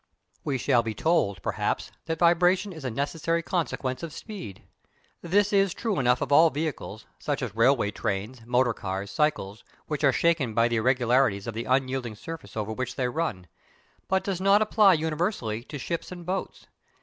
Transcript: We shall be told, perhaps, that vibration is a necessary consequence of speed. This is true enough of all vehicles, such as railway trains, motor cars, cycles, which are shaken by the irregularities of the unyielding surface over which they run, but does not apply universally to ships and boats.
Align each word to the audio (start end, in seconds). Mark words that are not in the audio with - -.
We 0.43 0.57
shall 0.57 0.81
be 0.81 0.95
told, 0.95 1.43
perhaps, 1.43 1.91
that 2.05 2.17
vibration 2.17 2.73
is 2.73 2.83
a 2.83 2.89
necessary 2.89 3.43
consequence 3.43 4.01
of 4.01 4.13
speed. 4.13 4.63
This 5.21 5.53
is 5.53 5.75
true 5.75 5.99
enough 5.99 6.21
of 6.21 6.31
all 6.31 6.49
vehicles, 6.49 7.05
such 7.19 7.43
as 7.43 7.55
railway 7.55 7.91
trains, 7.91 8.43
motor 8.47 8.73
cars, 8.73 9.11
cycles, 9.11 9.63
which 9.85 10.03
are 10.03 10.11
shaken 10.11 10.55
by 10.55 10.69
the 10.69 10.77
irregularities 10.77 11.45
of 11.45 11.53
the 11.53 11.65
unyielding 11.65 12.15
surface 12.15 12.57
over 12.57 12.73
which 12.73 12.95
they 12.95 13.07
run, 13.09 13.45
but 14.07 14.23
does 14.23 14.41
not 14.41 14.59
apply 14.63 14.93
universally 14.93 15.63
to 15.65 15.77
ships 15.77 16.11
and 16.11 16.25
boats. 16.25 16.65